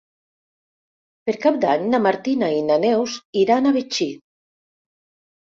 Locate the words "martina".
2.07-2.49